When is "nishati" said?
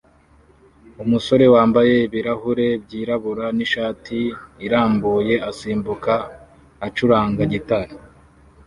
3.57-4.19